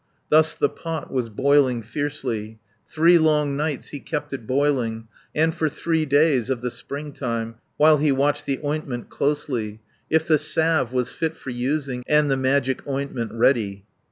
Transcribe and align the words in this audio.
Thus 0.29 0.55
the 0.55 0.67
pot 0.67 1.11
was 1.13 1.29
boiling 1.29 1.83
fiercely, 1.83 2.57
Three 2.89 3.19
long 3.19 3.55
nights 3.55 3.89
he 3.89 3.99
kept 3.99 4.33
it 4.33 4.47
boiling, 4.47 5.07
And 5.35 5.53
for 5.53 5.69
three 5.69 6.07
days 6.07 6.49
of 6.49 6.61
the 6.61 6.71
springtime, 6.71 7.57
While 7.77 7.97
he 7.99 8.11
watched 8.11 8.47
the 8.47 8.59
ointment 8.65 9.09
closely, 9.09 9.79
450 10.09 10.15
If 10.15 10.27
the 10.27 10.37
salve 10.39 10.91
was 10.91 11.13
fit 11.13 11.35
for 11.35 11.51
using, 11.51 12.03
And 12.07 12.31
the 12.31 12.35
magic 12.37 12.81
ointment 12.87 13.33
ready. 13.33 13.85